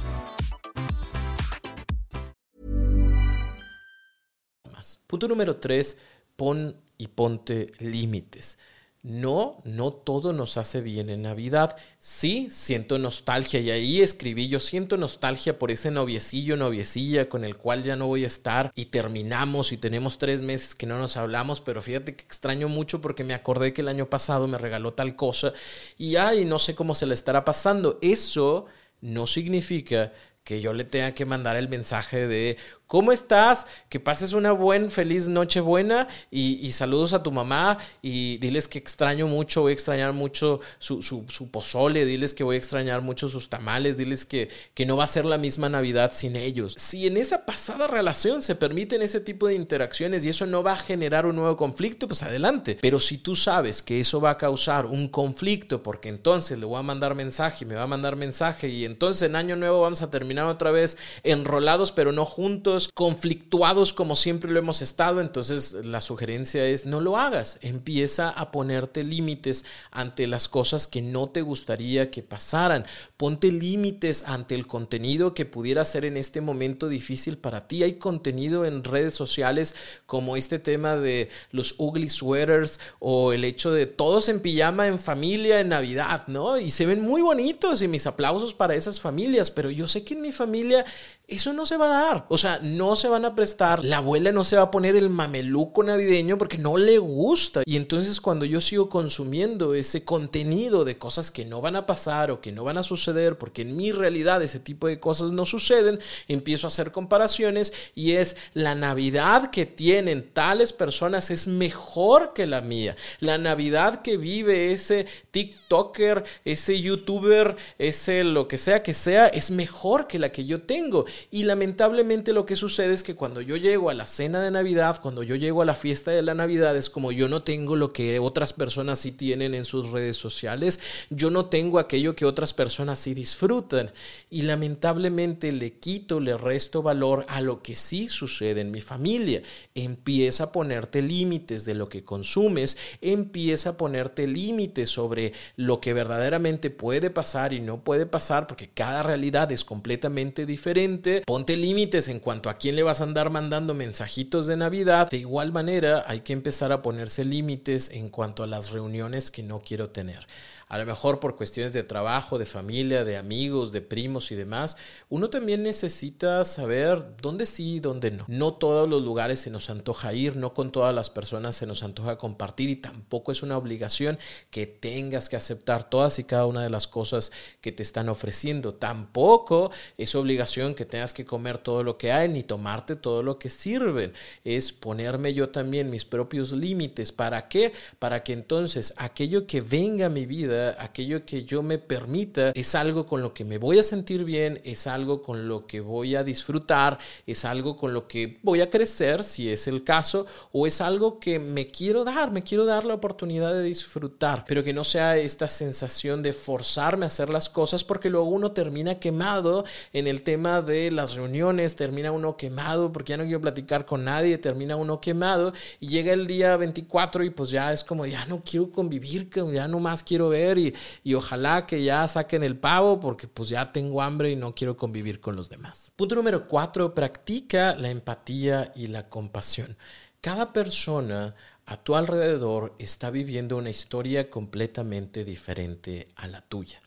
Punto 5.07 5.27
número 5.27 5.57
tres, 5.57 5.97
pon 6.35 6.75
y 6.97 7.07
ponte 7.07 7.71
límites. 7.79 8.57
No, 9.03 9.63
no 9.65 9.91
todo 9.91 10.31
nos 10.31 10.57
hace 10.57 10.79
bien 10.79 11.09
en 11.09 11.23
Navidad. 11.23 11.75
Sí, 11.97 12.49
siento 12.51 12.99
nostalgia 12.99 13.59
y 13.59 13.71
ahí 13.71 14.01
escribí, 14.01 14.47
yo 14.47 14.59
siento 14.59 14.95
nostalgia 14.95 15.57
por 15.57 15.71
ese 15.71 15.89
noviecillo, 15.89 16.55
noviecilla 16.55 17.27
con 17.27 17.43
el 17.43 17.57
cual 17.57 17.81
ya 17.81 17.95
no 17.95 18.05
voy 18.05 18.25
a 18.25 18.27
estar 18.27 18.71
y 18.75 18.85
terminamos 18.85 19.71
y 19.71 19.77
tenemos 19.77 20.19
tres 20.19 20.43
meses 20.43 20.75
que 20.75 20.85
no 20.85 20.99
nos 20.99 21.17
hablamos, 21.17 21.61
pero 21.61 21.81
fíjate 21.81 22.15
que 22.15 22.23
extraño 22.23 22.69
mucho 22.69 23.01
porque 23.01 23.23
me 23.23 23.33
acordé 23.33 23.73
que 23.73 23.81
el 23.81 23.87
año 23.87 24.07
pasado 24.07 24.47
me 24.47 24.59
regaló 24.59 24.93
tal 24.93 25.15
cosa 25.15 25.51
y 25.97 26.17
ay, 26.17 26.45
no 26.45 26.59
sé 26.59 26.75
cómo 26.75 26.93
se 26.93 27.07
le 27.07 27.15
estará 27.15 27.43
pasando. 27.43 27.97
Eso 28.03 28.67
no 29.01 29.25
significa 29.25 30.13
que 30.43 30.61
yo 30.61 30.73
le 30.73 30.83
tenga 30.83 31.13
que 31.13 31.25
mandar 31.25 31.55
el 31.55 31.69
mensaje 31.69 32.27
de 32.27 32.57
¿Cómo 32.91 33.13
estás? 33.13 33.67
Que 33.87 34.01
pases 34.01 34.33
una 34.33 34.51
buena, 34.51 34.89
feliz 34.89 35.29
noche 35.29 35.61
buena 35.61 36.09
y, 36.29 36.69
saludos 36.73 37.13
a 37.13 37.23
tu 37.23 37.31
mamá 37.31 37.77
y 38.01 38.35
diles 38.39 38.67
que 38.67 38.79
extraño 38.79 39.27
mucho, 39.27 39.61
voy 39.61 39.69
a 39.69 39.73
extrañar 39.73 40.11
mucho 40.11 40.59
su, 40.77 41.01
su, 41.01 41.51
pozole, 41.51 42.03
diles 42.03 42.33
que 42.33 42.43
voy 42.43 42.57
a 42.57 42.59
extrañar 42.59 43.01
mucho 43.01 43.29
sus 43.29 43.47
tamales, 43.47 43.95
diles 43.95 44.25
que, 44.25 44.49
que 44.73 44.85
no 44.85 44.97
va 44.97 45.05
a 45.05 45.07
ser 45.07 45.23
la 45.23 45.37
misma 45.37 45.69
Navidad 45.69 46.11
sin 46.13 46.35
ellos. 46.35 46.75
Si 46.77 47.07
en 47.07 47.15
esa 47.15 47.45
pasada 47.45 47.87
relación 47.87 48.43
se 48.43 48.55
permiten 48.55 49.01
ese 49.01 49.21
tipo 49.21 49.47
de 49.47 49.55
interacciones 49.55 50.25
y 50.25 50.29
eso 50.29 50.45
no 50.45 50.61
va 50.61 50.73
a 50.73 50.75
generar 50.77 51.25
un 51.25 51.37
nuevo 51.37 51.55
conflicto, 51.55 52.09
pues 52.09 52.23
adelante. 52.23 52.77
Pero 52.81 52.99
si 52.99 53.17
tú 53.17 53.37
sabes 53.37 53.81
que 53.81 54.01
eso 54.01 54.19
va 54.19 54.31
a 54.31 54.37
causar 54.37 54.85
un 54.85 55.07
conflicto 55.07 55.81
porque 55.81 56.09
entonces 56.09 56.59
le 56.59 56.65
voy 56.65 56.79
a 56.79 56.83
mandar 56.83 57.15
mensaje 57.15 57.63
me 57.63 57.75
va 57.75 57.83
a 57.83 57.87
mandar 57.87 58.17
mensaje 58.17 58.67
y 58.67 58.83
entonces 58.83 59.21
en 59.21 59.37
año 59.37 59.55
nuevo 59.55 59.79
vamos 59.79 60.01
a 60.01 60.11
terminar 60.11 60.47
otra 60.47 60.71
vez 60.71 60.97
enrolados 61.23 61.93
pero 61.93 62.11
no 62.11 62.25
juntos 62.25 62.80
conflictuados 62.93 63.93
como 63.93 64.15
siempre 64.15 64.51
lo 64.51 64.59
hemos 64.59 64.81
estado, 64.81 65.21
entonces 65.21 65.73
la 65.73 66.01
sugerencia 66.01 66.65
es 66.65 66.85
no 66.85 67.01
lo 67.01 67.17
hagas, 67.17 67.57
empieza 67.61 68.29
a 68.29 68.51
ponerte 68.51 69.03
límites 69.03 69.65
ante 69.91 70.27
las 70.27 70.47
cosas 70.47 70.87
que 70.87 71.01
no 71.01 71.29
te 71.29 71.41
gustaría 71.41 72.11
que 72.11 72.23
pasaran, 72.23 72.85
ponte 73.17 73.51
límites 73.51 74.23
ante 74.25 74.55
el 74.55 74.67
contenido 74.67 75.33
que 75.33 75.45
pudiera 75.45 75.85
ser 75.85 76.05
en 76.05 76.17
este 76.17 76.41
momento 76.41 76.87
difícil 76.89 77.37
para 77.37 77.67
ti. 77.67 77.83
Hay 77.83 77.93
contenido 77.93 78.65
en 78.65 78.83
redes 78.83 79.13
sociales 79.13 79.75
como 80.05 80.37
este 80.37 80.59
tema 80.59 80.95
de 80.95 81.29
los 81.51 81.75
ugly 81.77 82.09
sweaters 82.09 82.79
o 82.99 83.33
el 83.33 83.43
hecho 83.43 83.71
de 83.71 83.85
todos 83.85 84.29
en 84.29 84.39
pijama 84.39 84.87
en 84.87 84.99
familia 84.99 85.59
en 85.59 85.69
Navidad, 85.69 86.27
¿no? 86.27 86.57
Y 86.57 86.71
se 86.71 86.85
ven 86.85 87.01
muy 87.01 87.21
bonitos 87.21 87.81
y 87.81 87.87
mis 87.87 88.07
aplausos 88.07 88.53
para 88.53 88.75
esas 88.75 88.99
familias, 88.99 89.51
pero 89.51 89.69
yo 89.69 89.87
sé 89.87 90.03
que 90.03 90.13
en 90.13 90.21
mi 90.21 90.31
familia 90.31 90.85
eso 91.27 91.53
no 91.53 91.65
se 91.65 91.77
va 91.77 91.85
a 91.85 92.03
dar. 92.03 92.25
O 92.29 92.37
sea, 92.37 92.59
no 92.77 92.95
se 92.95 93.07
van 93.07 93.25
a 93.25 93.35
prestar. 93.35 93.83
La 93.83 93.97
abuela 93.97 94.31
no 94.31 94.43
se 94.43 94.55
va 94.55 94.63
a 94.63 94.71
poner 94.71 94.95
el 94.95 95.09
mameluco 95.09 95.83
navideño 95.83 96.37
porque 96.37 96.57
no 96.57 96.77
le 96.77 96.97
gusta. 96.97 97.63
Y 97.65 97.77
entonces 97.77 98.21
cuando 98.21 98.45
yo 98.45 98.61
sigo 98.61 98.89
consumiendo 98.89 99.73
ese 99.73 100.03
contenido 100.03 100.85
de 100.85 100.97
cosas 100.97 101.31
que 101.31 101.45
no 101.45 101.61
van 101.61 101.75
a 101.75 101.85
pasar 101.85 102.31
o 102.31 102.41
que 102.41 102.51
no 102.51 102.63
van 102.63 102.77
a 102.77 102.83
suceder, 102.83 103.37
porque 103.37 103.63
en 103.63 103.75
mi 103.75 103.91
realidad 103.91 104.41
ese 104.41 104.59
tipo 104.59 104.87
de 104.87 104.99
cosas 104.99 105.31
no 105.31 105.45
suceden, 105.45 105.99
empiezo 106.27 106.67
a 106.67 106.69
hacer 106.69 106.91
comparaciones 106.91 107.73
y 107.95 108.13
es 108.13 108.35
la 108.53 108.75
Navidad 108.75 109.51
que 109.51 109.65
tienen 109.65 110.29
tales 110.33 110.73
personas 110.73 111.31
es 111.31 111.47
mejor 111.47 112.33
que 112.33 112.47
la 112.47 112.61
mía. 112.61 112.95
La 113.19 113.37
Navidad 113.37 114.01
que 114.01 114.17
vive 114.17 114.71
ese 114.71 115.05
TikToker, 115.31 116.23
ese 116.45 116.81
YouTuber, 116.81 117.55
ese 117.77 118.23
lo 118.23 118.47
que 118.47 118.57
sea 118.57 118.83
que 118.83 118.93
sea, 118.93 119.27
es 119.27 119.51
mejor 119.51 120.07
que 120.07 120.19
la 120.19 120.31
que 120.31 120.45
yo 120.45 120.61
tengo. 120.61 121.05
Y 121.29 121.43
lamentablemente 121.43 122.33
lo 122.33 122.45
que 122.45 122.55
sucede 122.61 122.93
es 122.93 123.03
que 123.03 123.15
cuando 123.15 123.41
yo 123.41 123.57
llego 123.57 123.89
a 123.89 123.93
la 123.93 124.05
cena 124.05 124.41
de 124.41 124.51
Navidad, 124.51 125.01
cuando 125.01 125.23
yo 125.23 125.35
llego 125.35 125.61
a 125.61 125.65
la 125.65 125.75
fiesta 125.75 126.11
de 126.11 126.21
la 126.21 126.33
Navidad, 126.33 126.75
es 126.77 126.89
como 126.89 127.11
yo 127.11 127.27
no 127.27 127.43
tengo 127.43 127.75
lo 127.75 127.91
que 127.91 128.19
otras 128.19 128.53
personas 128.53 128.99
sí 128.99 129.11
tienen 129.11 129.53
en 129.53 129.65
sus 129.65 129.91
redes 129.91 130.17
sociales, 130.17 130.79
yo 131.09 131.29
no 131.29 131.47
tengo 131.47 131.79
aquello 131.79 132.15
que 132.15 132.25
otras 132.25 132.53
personas 132.53 132.99
sí 132.99 133.13
disfrutan. 133.13 133.91
Y 134.29 134.43
lamentablemente 134.43 135.51
le 135.51 135.73
quito, 135.73 136.19
le 136.19 136.37
resto 136.37 136.81
valor 136.81 137.25
a 137.27 137.41
lo 137.41 137.61
que 137.61 137.75
sí 137.75 138.07
sucede 138.07 138.61
en 138.61 138.71
mi 138.71 138.81
familia. 138.81 139.41
Empieza 139.75 140.45
a 140.45 140.51
ponerte 140.51 141.01
límites 141.01 141.65
de 141.65 141.75
lo 141.75 141.89
que 141.89 142.03
consumes, 142.03 142.77
empieza 143.01 143.71
a 143.71 143.77
ponerte 143.77 144.27
límites 144.27 144.89
sobre 144.89 145.33
lo 145.57 145.81
que 145.81 145.93
verdaderamente 145.93 146.69
puede 146.69 147.09
pasar 147.09 147.53
y 147.53 147.59
no 147.59 147.83
puede 147.83 148.05
pasar, 148.05 148.47
porque 148.47 148.69
cada 148.69 149.03
realidad 149.03 149.51
es 149.51 149.65
completamente 149.65 150.45
diferente 150.45 151.23
ponte 151.25 151.55
límites 151.55 152.07
en 152.07 152.19
cuanto 152.19 152.49
a 152.49 152.50
quién 152.55 152.75
le 152.75 152.83
vas 152.83 153.01
a 153.01 153.05
andar 153.05 153.29
mandando 153.29 153.73
mensajitos 153.73 154.47
de 154.47 154.57
Navidad. 154.57 155.09
De 155.09 155.17
igual 155.17 155.51
manera, 155.51 156.03
hay 156.07 156.21
que 156.21 156.33
empezar 156.33 156.71
a 156.71 156.81
ponerse 156.81 157.25
límites 157.25 157.89
en 157.89 158.09
cuanto 158.09 158.43
a 158.43 158.47
las 158.47 158.71
reuniones 158.71 159.31
que 159.31 159.43
no 159.43 159.61
quiero 159.61 159.89
tener 159.89 160.27
a 160.71 160.77
lo 160.77 160.85
mejor 160.85 161.19
por 161.19 161.35
cuestiones 161.35 161.73
de 161.73 161.83
trabajo, 161.83 162.39
de 162.39 162.45
familia, 162.45 163.03
de 163.03 163.17
amigos, 163.17 163.73
de 163.73 163.81
primos 163.81 164.31
y 164.31 164.35
demás, 164.35 164.77
uno 165.09 165.29
también 165.29 165.63
necesita 165.63 166.45
saber 166.45 167.17
dónde 167.21 167.45
sí 167.45 167.73
y 167.73 167.79
dónde 167.81 168.09
no. 168.09 168.23
No 168.29 168.53
todos 168.53 168.87
los 168.87 169.01
lugares 169.01 169.41
se 169.41 169.49
nos 169.49 169.69
antoja 169.69 170.13
ir, 170.13 170.37
no 170.37 170.53
con 170.53 170.71
todas 170.71 170.95
las 170.95 171.09
personas 171.09 171.57
se 171.57 171.65
nos 171.65 171.83
antoja 171.83 172.17
compartir 172.17 172.69
y 172.69 172.77
tampoco 172.77 173.33
es 173.33 173.43
una 173.43 173.57
obligación 173.57 174.17
que 174.49 174.65
tengas 174.65 175.27
que 175.27 175.35
aceptar 175.35 175.89
todas 175.89 176.19
y 176.19 176.23
cada 176.23 176.45
una 176.45 176.63
de 176.63 176.69
las 176.69 176.87
cosas 176.87 177.33
que 177.59 177.73
te 177.73 177.83
están 177.83 178.07
ofreciendo. 178.07 178.73
Tampoco 178.73 179.71
es 179.97 180.15
obligación 180.15 180.73
que 180.73 180.85
tengas 180.85 181.13
que 181.13 181.25
comer 181.25 181.57
todo 181.57 181.83
lo 181.83 181.97
que 181.97 182.13
hay 182.13 182.29
ni 182.29 182.43
tomarte 182.43 182.95
todo 182.95 183.23
lo 183.23 183.39
que 183.39 183.49
sirven. 183.49 184.13
Es 184.45 184.71
ponerme 184.71 185.33
yo 185.33 185.49
también 185.49 185.89
mis 185.89 186.05
propios 186.05 186.53
límites. 186.53 187.11
¿Para 187.11 187.49
qué? 187.49 187.73
Para 187.99 188.23
que 188.23 188.31
entonces 188.31 188.93
aquello 188.95 189.45
que 189.45 189.59
venga 189.59 190.05
a 190.05 190.09
mi 190.09 190.25
vida 190.25 190.60
aquello 190.79 191.25
que 191.25 191.43
yo 191.43 191.63
me 191.63 191.77
permita, 191.77 192.51
es 192.55 192.75
algo 192.75 193.05
con 193.05 193.21
lo 193.21 193.33
que 193.33 193.45
me 193.45 193.57
voy 193.57 193.79
a 193.79 193.83
sentir 193.83 194.23
bien, 194.23 194.61
es 194.63 194.87
algo 194.87 195.21
con 195.21 195.47
lo 195.47 195.67
que 195.67 195.81
voy 195.81 196.15
a 196.15 196.23
disfrutar, 196.23 196.99
es 197.25 197.45
algo 197.45 197.77
con 197.77 197.93
lo 197.93 198.07
que 198.07 198.39
voy 198.43 198.61
a 198.61 198.69
crecer, 198.69 199.23
si 199.23 199.49
es 199.49 199.67
el 199.67 199.83
caso, 199.83 200.25
o 200.51 200.67
es 200.67 200.81
algo 200.81 201.19
que 201.19 201.39
me 201.39 201.67
quiero 201.67 202.03
dar, 202.03 202.31
me 202.31 202.43
quiero 202.43 202.65
dar 202.65 202.85
la 202.85 202.93
oportunidad 202.93 203.53
de 203.53 203.63
disfrutar, 203.63 204.45
pero 204.47 204.63
que 204.63 204.73
no 204.73 204.83
sea 204.83 205.17
esta 205.17 205.47
sensación 205.47 206.23
de 206.23 206.33
forzarme 206.33 207.05
a 207.05 207.07
hacer 207.07 207.29
las 207.29 207.49
cosas 207.49 207.83
porque 207.83 208.09
luego 208.09 208.29
uno 208.29 208.51
termina 208.51 208.99
quemado 208.99 209.65
en 209.93 210.07
el 210.07 210.21
tema 210.21 210.61
de 210.61 210.91
las 210.91 211.13
reuniones, 211.13 211.75
termina 211.75 212.11
uno 212.11 212.37
quemado 212.37 212.91
porque 212.91 213.11
ya 213.11 213.17
no 213.17 213.23
quiero 213.23 213.41
platicar 213.41 213.85
con 213.85 214.03
nadie, 214.03 214.37
termina 214.37 214.75
uno 214.75 214.99
quemado 214.99 215.53
y 215.79 215.87
llega 215.87 216.13
el 216.13 216.27
día 216.27 216.57
24 216.57 217.23
y 217.23 217.29
pues 217.29 217.49
ya 217.49 217.73
es 217.73 217.83
como 217.83 218.05
ya 218.05 218.25
no 218.25 218.41
quiero 218.43 218.71
convivir, 218.71 219.29
ya 219.53 219.67
no 219.67 219.79
más 219.79 220.03
quiero 220.03 220.29
ver 220.29 220.50
y, 220.57 221.13
ojalá 221.13 221.65
que 221.65 221.83
ya 221.83 222.07
saquen 222.07 222.43
el 222.43 222.57
pavo 222.57 222.99
porque 222.99 223.27
pues 223.27 223.49
ya 223.49 223.71
tengo 223.71 224.01
hambre 224.01 224.31
y 224.31 224.35
no 224.35 224.55
quiero 224.55 224.77
convivir 224.77 225.19
con 225.19 225.35
los 225.35 225.49
demás. 225.49 225.91
Punto 225.95 226.15
número 226.15 226.47
cuatro, 226.47 226.93
practica 226.93 227.75
la 227.75 227.89
empatía 227.89 228.71
y 228.75 228.87
la 228.87 229.09
compasión. 229.09 229.77
Cada 230.21 230.53
persona 230.53 231.35
a 231.65 231.77
tu 231.77 231.95
alrededor 231.95 232.75
está 232.79 233.09
viviendo 233.09 233.57
una 233.57 233.69
historia 233.69 234.29
completamente 234.29 235.25
diferente 235.25 236.09
a 236.15 236.27
la 236.27 236.41
tuya. 236.41 236.79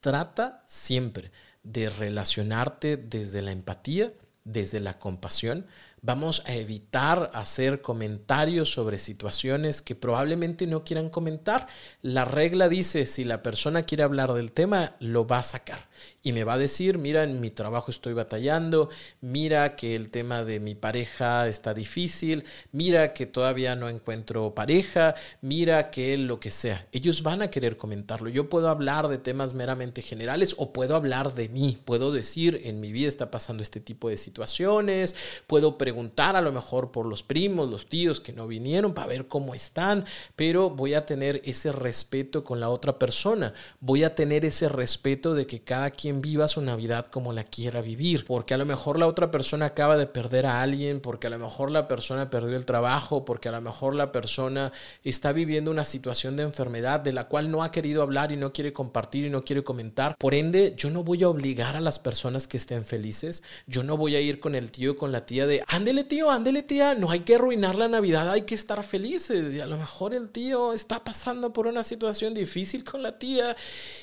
Trata 0.00 0.64
siempre 0.66 1.30
de 1.62 1.90
relacionarte 1.90 2.96
desde 2.96 3.42
la 3.42 3.52
empatía, 3.52 4.12
desde 4.44 4.80
la 4.80 4.98
compasión, 4.98 5.66
Vamos 6.06 6.44
a 6.46 6.54
evitar 6.54 7.30
hacer 7.34 7.82
comentarios 7.82 8.70
sobre 8.70 8.96
situaciones 8.96 9.82
que 9.82 9.96
probablemente 9.96 10.68
no 10.68 10.84
quieran 10.84 11.10
comentar. 11.10 11.66
La 12.00 12.24
regla 12.24 12.68
dice, 12.68 13.06
si 13.06 13.24
la 13.24 13.42
persona 13.42 13.82
quiere 13.82 14.04
hablar 14.04 14.32
del 14.32 14.52
tema, 14.52 14.94
lo 15.00 15.26
va 15.26 15.38
a 15.40 15.42
sacar 15.42 15.88
y 16.22 16.32
me 16.32 16.44
va 16.44 16.52
a 16.52 16.58
decir, 16.58 16.98
mira, 16.98 17.24
en 17.24 17.40
mi 17.40 17.50
trabajo 17.50 17.90
estoy 17.90 18.12
batallando, 18.12 18.88
mira 19.20 19.74
que 19.74 19.96
el 19.96 20.10
tema 20.10 20.44
de 20.44 20.60
mi 20.60 20.76
pareja 20.76 21.48
está 21.48 21.74
difícil, 21.74 22.44
mira 22.70 23.12
que 23.12 23.26
todavía 23.26 23.74
no 23.74 23.88
encuentro 23.88 24.54
pareja, 24.54 25.16
mira 25.40 25.90
que 25.90 26.16
lo 26.16 26.38
que 26.38 26.52
sea. 26.52 26.86
Ellos 26.92 27.24
van 27.24 27.42
a 27.42 27.50
querer 27.50 27.76
comentarlo. 27.76 28.28
Yo 28.28 28.48
puedo 28.48 28.68
hablar 28.68 29.08
de 29.08 29.18
temas 29.18 29.54
meramente 29.54 30.02
generales 30.02 30.54
o 30.58 30.72
puedo 30.72 30.94
hablar 30.94 31.34
de 31.34 31.48
mí. 31.48 31.80
Puedo 31.84 32.12
decir, 32.12 32.60
en 32.62 32.80
mi 32.80 32.92
vida 32.92 33.08
está 33.08 33.32
pasando 33.32 33.64
este 33.64 33.80
tipo 33.80 34.08
de 34.08 34.18
situaciones, 34.18 35.16
puedo 35.48 35.76
preguntar 35.78 35.95
a 36.16 36.40
lo 36.40 36.52
mejor 36.52 36.90
por 36.90 37.06
los 37.06 37.22
primos, 37.22 37.70
los 37.70 37.88
tíos 37.88 38.20
que 38.20 38.32
no 38.32 38.46
vinieron 38.46 38.94
para 38.94 39.08
ver 39.08 39.28
cómo 39.28 39.54
están, 39.54 40.04
pero 40.34 40.70
voy 40.70 40.94
a 40.94 41.06
tener 41.06 41.40
ese 41.44 41.72
respeto 41.72 42.44
con 42.44 42.60
la 42.60 42.68
otra 42.68 42.98
persona. 42.98 43.54
Voy 43.80 44.04
a 44.04 44.14
tener 44.14 44.44
ese 44.44 44.68
respeto 44.68 45.34
de 45.34 45.46
que 45.46 45.60
cada 45.60 45.90
quien 45.90 46.20
viva 46.20 46.48
su 46.48 46.60
Navidad 46.60 47.06
como 47.06 47.32
la 47.32 47.44
quiera 47.44 47.80
vivir, 47.80 48.24
porque 48.26 48.54
a 48.54 48.58
lo 48.58 48.66
mejor 48.66 48.98
la 48.98 49.06
otra 49.06 49.30
persona 49.30 49.66
acaba 49.66 49.96
de 49.96 50.06
perder 50.06 50.46
a 50.46 50.62
alguien, 50.62 51.00
porque 51.00 51.26
a 51.26 51.30
lo 51.30 51.38
mejor 51.38 51.70
la 51.70 51.88
persona 51.88 52.30
perdió 52.30 52.56
el 52.56 52.66
trabajo, 52.66 53.24
porque 53.24 53.48
a 53.48 53.52
lo 53.52 53.60
mejor 53.60 53.94
la 53.94 54.12
persona 54.12 54.72
está 55.04 55.32
viviendo 55.32 55.70
una 55.70 55.84
situación 55.84 56.36
de 56.36 56.42
enfermedad 56.42 57.00
de 57.00 57.12
la 57.12 57.28
cual 57.28 57.50
no 57.50 57.62
ha 57.62 57.70
querido 57.70 58.02
hablar 58.02 58.32
y 58.32 58.36
no 58.36 58.52
quiere 58.52 58.72
compartir 58.72 59.26
y 59.26 59.30
no 59.30 59.42
quiere 59.42 59.64
comentar. 59.64 60.16
Por 60.18 60.34
ende, 60.34 60.74
yo 60.76 60.90
no 60.90 61.04
voy 61.04 61.22
a 61.22 61.28
obligar 61.28 61.76
a 61.76 61.80
las 61.80 61.98
personas 61.98 62.46
que 62.46 62.56
estén 62.56 62.84
felices, 62.84 63.42
yo 63.66 63.82
no 63.82 63.96
voy 63.96 64.16
a 64.16 64.20
ir 64.20 64.40
con 64.40 64.54
el 64.54 64.70
tío, 64.70 64.96
con 64.96 65.12
la 65.12 65.26
tía 65.26 65.46
de, 65.46 65.62
ándele 65.76 66.04
tío, 66.04 66.30
ándele 66.30 66.62
tía, 66.62 66.94
no 66.94 67.10
hay 67.10 67.20
que 67.20 67.34
arruinar 67.36 67.76
la 67.76 67.88
Navidad, 67.88 68.30
hay 68.30 68.42
que 68.42 68.54
estar 68.54 68.82
felices. 68.82 69.54
Y 69.54 69.60
a 69.60 69.66
lo 69.66 69.76
mejor 69.76 70.14
el 70.14 70.30
tío 70.30 70.72
está 70.72 71.04
pasando 71.04 71.52
por 71.52 71.66
una 71.66 71.82
situación 71.82 72.34
difícil 72.34 72.82
con 72.82 73.02
la 73.02 73.18
tía 73.18 73.56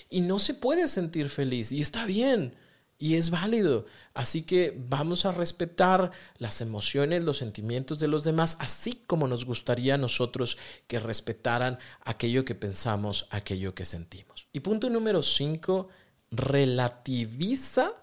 y 0.09 0.21
no 0.21 0.39
se 0.39 0.53
puede 0.53 0.87
sentir 0.87 1.29
feliz 1.29 1.71
y 1.71 1.81
está 1.81 2.05
bien 2.05 2.55
y 2.99 3.15
es 3.15 3.31
válido. 3.31 3.85
Así 4.13 4.43
que 4.43 4.73
vamos 4.87 5.25
a 5.25 5.31
respetar 5.31 6.11
las 6.37 6.61
emociones, 6.61 7.23
los 7.23 7.39
sentimientos 7.39 7.99
de 7.99 8.07
los 8.07 8.23
demás, 8.23 8.55
así 8.59 9.03
como 9.07 9.27
nos 9.27 9.45
gustaría 9.45 9.95
a 9.95 9.97
nosotros 9.97 10.57
que 10.87 10.99
respetaran 10.99 11.79
aquello 12.01 12.45
que 12.45 12.55
pensamos, 12.55 13.27
aquello 13.29 13.73
que 13.73 13.83
sentimos. 13.83 14.47
Y 14.53 14.59
punto 14.61 14.89
número 14.89 15.23
cinco, 15.23 15.89
relativiza 16.31 17.93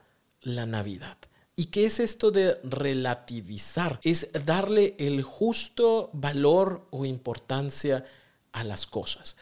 la 0.43 0.67
Navidad. 0.67 1.17
¿Y 1.61 1.67
qué 1.67 1.85
es 1.85 2.01
esto 2.01 2.31
de 2.31 2.59
relativizar? 2.65 4.01
Es 4.03 4.31
darle 4.47 4.95
el 4.99 5.23
justo 5.23 6.09
valor 6.15 6.87
o 6.89 7.05
importancia 7.05 8.07
a 8.53 8.65
las 8.65 8.87
cosas. 8.87 9.37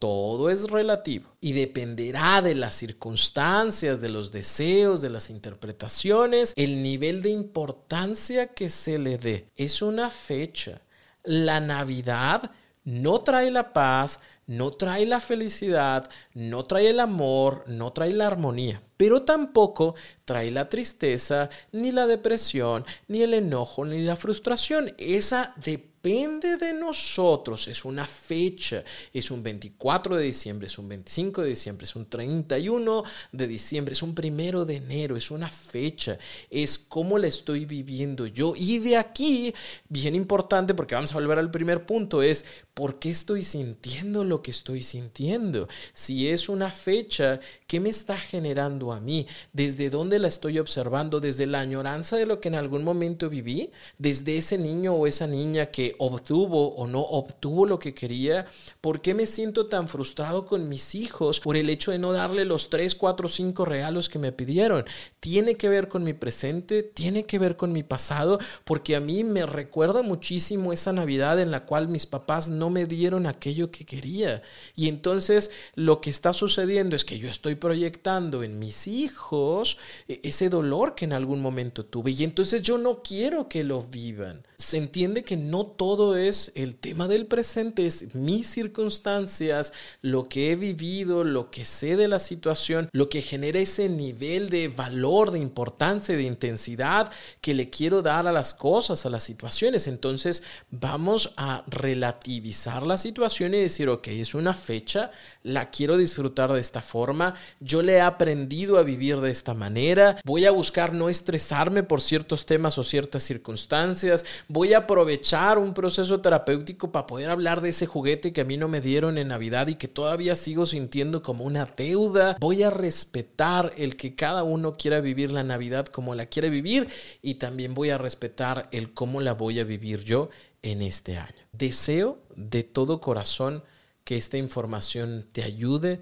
Todo 0.00 0.50
es 0.50 0.68
relativo 0.68 1.30
y 1.40 1.52
dependerá 1.52 2.42
de 2.42 2.56
las 2.56 2.74
circunstancias, 2.74 4.00
de 4.00 4.08
los 4.08 4.32
deseos, 4.32 5.00
de 5.00 5.10
las 5.10 5.30
interpretaciones, 5.30 6.54
el 6.56 6.82
nivel 6.82 7.22
de 7.22 7.30
importancia 7.30 8.48
que 8.48 8.68
se 8.68 8.98
le 8.98 9.16
dé. 9.16 9.46
Es 9.54 9.80
una 9.80 10.10
fecha. 10.10 10.82
La 11.22 11.60
Navidad 11.60 12.50
no 12.82 13.20
trae 13.20 13.48
la 13.52 13.72
paz, 13.72 14.18
no 14.50 14.72
trae 14.72 15.06
la 15.06 15.20
felicidad, 15.20 16.10
no 16.34 16.64
trae 16.64 16.90
el 16.90 16.98
amor, 16.98 17.62
no 17.68 17.92
trae 17.92 18.12
la 18.12 18.26
armonía, 18.26 18.82
pero 18.96 19.22
tampoco 19.22 19.94
trae 20.24 20.50
la 20.50 20.68
tristeza, 20.68 21.50
ni 21.70 21.92
la 21.92 22.08
depresión, 22.08 22.84
ni 23.06 23.22
el 23.22 23.34
enojo, 23.34 23.84
ni 23.84 24.02
la 24.02 24.16
frustración. 24.16 24.92
Esa 24.98 25.54
de 25.64 25.89
depende 26.02 26.56
de 26.56 26.72
nosotros. 26.72 27.68
Es 27.68 27.84
una 27.84 28.06
fecha, 28.06 28.82
es 29.12 29.30
un 29.30 29.42
24 29.42 30.16
de 30.16 30.24
diciembre, 30.24 30.66
es 30.66 30.78
un 30.78 30.88
25 30.88 31.42
de 31.42 31.48
diciembre, 31.50 31.84
es 31.84 31.94
un 31.94 32.06
31 32.06 33.04
de 33.32 33.46
diciembre, 33.46 33.92
es 33.92 34.02
un 34.02 34.14
primero 34.14 34.64
de 34.64 34.76
enero, 34.76 35.16
es 35.16 35.30
una 35.30 35.48
fecha, 35.48 36.18
es 36.48 36.78
cómo 36.78 37.18
la 37.18 37.26
estoy 37.26 37.66
viviendo 37.66 38.26
yo. 38.26 38.54
Y 38.56 38.78
de 38.78 38.96
aquí, 38.96 39.52
bien 39.88 40.14
importante, 40.14 40.74
porque 40.74 40.94
vamos 40.94 41.12
a 41.12 41.16
volver 41.16 41.38
al 41.38 41.50
primer 41.50 41.84
punto, 41.84 42.22
es 42.22 42.46
por 42.72 42.98
qué 42.98 43.10
estoy 43.10 43.44
sintiendo 43.44 44.24
lo 44.24 44.40
que 44.40 44.52
estoy 44.52 44.82
sintiendo. 44.82 45.68
Si 45.92 46.28
es 46.28 46.48
una 46.48 46.70
fecha, 46.70 47.40
¿qué 47.66 47.78
me 47.78 47.90
está 47.90 48.16
generando 48.16 48.92
a 48.92 49.00
mí? 49.00 49.26
¿Desde 49.52 49.90
dónde 49.90 50.18
la 50.18 50.28
estoy 50.28 50.58
observando? 50.58 51.20
¿Desde 51.20 51.46
la 51.46 51.60
añoranza 51.60 52.16
de 52.16 52.24
lo 52.24 52.40
que 52.40 52.48
en 52.48 52.54
algún 52.54 52.84
momento 52.84 53.28
viví? 53.28 53.70
¿Desde 53.98 54.38
ese 54.38 54.56
niño 54.56 54.94
o 54.94 55.06
esa 55.06 55.26
niña 55.26 55.66
que 55.66 55.89
obtuvo 55.98 56.74
o 56.74 56.86
no 56.86 57.00
obtuvo 57.00 57.66
lo 57.66 57.78
que 57.78 57.94
quería? 57.94 58.46
¿Por 58.80 59.00
qué 59.00 59.14
me 59.14 59.26
siento 59.26 59.66
tan 59.66 59.88
frustrado 59.88 60.46
con 60.46 60.68
mis 60.68 60.94
hijos 60.94 61.40
por 61.40 61.56
el 61.56 61.70
hecho 61.70 61.90
de 61.90 61.98
no 61.98 62.12
darle 62.12 62.44
los 62.44 62.70
3, 62.70 62.94
4, 62.94 63.28
5 63.28 63.64
regalos 63.64 64.08
que 64.08 64.18
me 64.18 64.32
pidieron? 64.32 64.84
Tiene 65.20 65.56
que 65.56 65.68
ver 65.68 65.88
con 65.88 66.02
mi 66.02 66.12
presente, 66.12 66.82
tiene 66.82 67.24
que 67.24 67.38
ver 67.38 67.56
con 67.56 67.72
mi 67.72 67.82
pasado, 67.82 68.38
porque 68.64 68.96
a 68.96 69.00
mí 69.00 69.24
me 69.24 69.46
recuerda 69.46 70.02
muchísimo 70.02 70.72
esa 70.72 70.92
Navidad 70.92 71.40
en 71.40 71.50
la 71.50 71.66
cual 71.66 71.88
mis 71.88 72.06
papás 72.06 72.48
no 72.48 72.70
me 72.70 72.86
dieron 72.86 73.26
aquello 73.26 73.70
que 73.70 73.84
quería. 73.84 74.42
Y 74.74 74.88
entonces 74.88 75.50
lo 75.74 76.00
que 76.00 76.10
está 76.10 76.32
sucediendo 76.32 76.96
es 76.96 77.04
que 77.04 77.18
yo 77.18 77.28
estoy 77.28 77.54
proyectando 77.54 78.42
en 78.42 78.58
mis 78.58 78.86
hijos 78.86 79.78
e-, 80.08 80.20
ese 80.22 80.48
dolor 80.48 80.94
que 80.94 81.04
en 81.04 81.12
algún 81.12 81.40
momento 81.40 81.84
tuve. 81.84 82.12
Y 82.12 82.24
entonces 82.24 82.62
yo 82.62 82.78
no 82.78 83.02
quiero 83.02 83.48
que 83.48 83.64
lo 83.64 83.82
vivan. 83.82 84.44
Se 84.60 84.76
entiende 84.76 85.24
que 85.24 85.38
no 85.38 85.64
todo 85.64 86.18
es 86.18 86.52
el 86.54 86.76
tema 86.76 87.08
del 87.08 87.24
presente, 87.24 87.86
es 87.86 88.14
mis 88.14 88.46
circunstancias, 88.46 89.72
lo 90.02 90.28
que 90.28 90.52
he 90.52 90.56
vivido, 90.56 91.24
lo 91.24 91.50
que 91.50 91.64
sé 91.64 91.96
de 91.96 92.08
la 92.08 92.18
situación, 92.18 92.90
lo 92.92 93.08
que 93.08 93.22
genera 93.22 93.58
ese 93.58 93.88
nivel 93.88 94.50
de 94.50 94.68
valor, 94.68 95.30
de 95.30 95.38
importancia, 95.38 96.14
de 96.14 96.24
intensidad 96.24 97.10
que 97.40 97.54
le 97.54 97.70
quiero 97.70 98.02
dar 98.02 98.26
a 98.26 98.32
las 98.32 98.52
cosas, 98.52 99.06
a 99.06 99.10
las 99.10 99.22
situaciones. 99.22 99.86
Entonces 99.86 100.42
vamos 100.70 101.32
a 101.38 101.64
relativizar 101.66 102.82
la 102.82 102.98
situación 102.98 103.54
y 103.54 103.60
decir, 103.60 103.88
ok, 103.88 104.08
es 104.08 104.34
una 104.34 104.52
fecha, 104.52 105.10
la 105.42 105.70
quiero 105.70 105.96
disfrutar 105.96 106.52
de 106.52 106.60
esta 106.60 106.82
forma, 106.82 107.34
yo 107.60 107.80
le 107.80 107.94
he 107.94 108.00
aprendido 108.02 108.76
a 108.76 108.82
vivir 108.82 109.20
de 109.20 109.30
esta 109.30 109.54
manera, 109.54 110.20
voy 110.26 110.44
a 110.44 110.50
buscar 110.50 110.92
no 110.92 111.08
estresarme 111.08 111.82
por 111.82 112.02
ciertos 112.02 112.44
temas 112.44 112.76
o 112.76 112.84
ciertas 112.84 113.22
circunstancias, 113.22 114.26
voy 114.50 114.74
a 114.74 114.78
aprovechar 114.78 115.58
un 115.58 115.74
proceso 115.74 116.20
terapéutico 116.20 116.90
para 116.90 117.06
poder 117.06 117.30
hablar 117.30 117.60
de 117.60 117.68
ese 117.68 117.86
juguete 117.86 118.32
que 118.32 118.40
a 118.40 118.44
mí 118.44 118.56
no 118.56 118.66
me 118.66 118.80
dieron 118.80 119.16
en 119.16 119.28
Navidad 119.28 119.68
y 119.68 119.76
que 119.76 119.86
todavía 119.86 120.34
sigo 120.34 120.66
sintiendo 120.66 121.22
como 121.22 121.44
una 121.44 121.66
deuda. 121.66 122.36
Voy 122.40 122.64
a 122.64 122.70
respetar 122.70 123.72
el 123.76 123.96
que 123.96 124.16
cada 124.16 124.42
uno 124.42 124.76
quiera 124.76 125.00
vivir 125.00 125.30
la 125.30 125.44
Navidad 125.44 125.86
como 125.86 126.16
la 126.16 126.26
quiere 126.26 126.50
vivir 126.50 126.88
y 127.22 127.34
también 127.34 127.74
voy 127.74 127.90
a 127.90 127.98
respetar 127.98 128.68
el 128.72 128.92
cómo 128.92 129.20
la 129.20 129.34
voy 129.34 129.60
a 129.60 129.64
vivir 129.64 130.02
yo 130.02 130.30
en 130.62 130.82
este 130.82 131.16
año. 131.16 131.46
Deseo 131.52 132.18
de 132.34 132.64
todo 132.64 133.00
corazón 133.00 133.62
que 134.02 134.16
esta 134.16 134.36
información 134.36 135.28
te 135.30 135.44
ayude, 135.44 136.00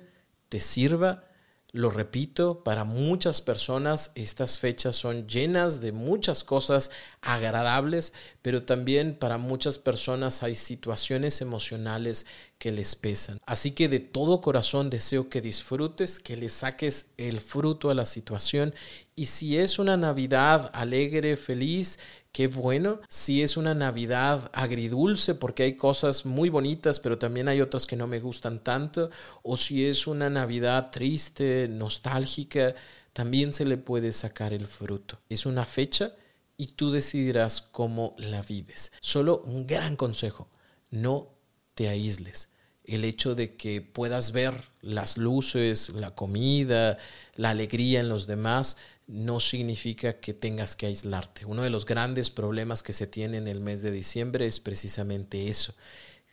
te 0.49 0.61
sirva 0.61 1.28
lo 1.73 1.91
repito, 1.91 2.65
para 2.65 2.85
muchas 2.85 3.43
personas 3.43 4.11
estas 4.15 4.59
fechas 4.59 4.97
son 4.97 5.29
llenas 5.29 5.83
de 5.83 5.93
muchas 5.93 6.43
cosas 6.43 6.91
agradables, 7.21 8.15
pero 8.41 8.63
también 8.63 9.19
para 9.19 9.37
muchas 9.37 9.79
personas 9.79 10.43
hay 10.43 10.57
situaciones 10.57 11.43
emocionales 11.43 12.25
que 12.57 12.73
les 12.73 12.97
pesan. 12.97 13.39
Así 13.45 13.73
que 13.73 13.89
de 13.89 14.01
todo 14.01 14.41
corazón 14.41 14.89
deseo 14.89 15.29
que 15.29 15.43
disfrutes, 15.43 16.21
que 16.21 16.39
le 16.39 16.49
saques 16.49 17.07
el 17.19 17.39
fruto 17.41 17.91
a 17.91 17.95
la 17.95 18.07
situación 18.07 18.75
y 19.15 19.27
si 19.27 19.59
es 19.59 19.79
una 19.79 19.99
Navidad 19.99 20.71
alegre, 20.73 21.37
feliz, 21.37 21.99
qué 22.39 22.47
bueno. 22.47 23.01
Si 23.09 23.43
es 23.43 23.57
una 23.57 23.75
Navidad 23.75 24.49
agridulce, 24.55 25.35
porque 25.35 25.65
hay 25.65 25.77
cosas 25.77 26.25
muy 26.25 26.51
bonitas, 26.51 27.01
pero 27.01 27.19
también 27.19 27.49
hay 27.49 27.61
otras 27.61 27.85
que 27.85 27.97
no 27.97 28.07
me 28.07 28.21
gustan 28.21 28.63
tanto. 28.63 29.11
O 29.43 29.57
si 29.57 29.85
es 29.85 30.07
una 30.07 30.31
Navidad 30.31 30.93
triste, 30.93 31.67
nostálgica, 31.69 32.77
también 33.13 33.53
se 33.53 33.65
le 33.65 33.77
puede 33.77 34.13
sacar 34.13 34.53
el 34.53 34.69
fruto. 34.69 35.19
Es 35.29 35.47
una 35.47 35.65
fecha 35.65 36.13
y 36.57 36.69
tú 36.69 36.93
decidirás 36.93 37.61
cómo 37.61 38.15
la 38.19 38.41
vives. 38.43 38.93
Solo 39.01 39.43
un 39.45 39.67
gran 39.67 39.97
consejo, 39.97 40.47
no 40.93 41.31
te 41.75 41.89
aísles. 41.89 42.51
El 42.89 43.05
hecho 43.05 43.35
de 43.35 43.55
que 43.55 43.83
puedas 43.83 44.33
ver 44.33 44.65
las 44.81 45.17
luces, 45.19 45.91
la 45.91 46.15
comida, 46.15 46.99
la 47.37 47.51
alegría 47.51 48.01
en 48.01 48.09
los 48.09 48.27
demás, 48.27 48.79
no 49.07 49.41
significa 49.41 50.21
que 50.21 50.33
tengas 50.33 50.75
que 50.75 50.87
aislarte. 50.87 51.45
Uno 51.45 51.63
de 51.63 51.71
los 51.71 51.85
grandes 51.85 52.31
problemas 52.31 52.83
que 52.83 52.95
se 52.95 53.07
tiene 53.07 53.37
en 53.37 53.47
el 53.47 53.61
mes 53.61 53.83
de 53.83 53.91
diciembre 53.91 54.47
es 54.47 54.59
precisamente 54.59 55.49
eso. 55.49 55.75